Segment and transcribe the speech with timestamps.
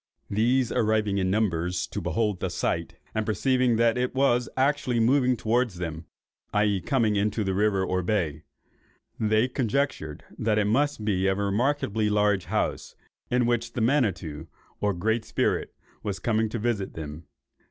[0.31, 5.37] These arriving in numbers to behold the sight, and perceiving that it was actually moving
[5.37, 6.07] towards them
[6.55, 6.81] (i.e.
[6.81, 8.41] coming into the river or bay),
[9.19, 12.95] they conjectured that it must be a remarkably large house,
[13.29, 14.47] in which the Manitto
[14.79, 15.71] (or Great Spirit),
[16.01, 17.27] was coming to visit them.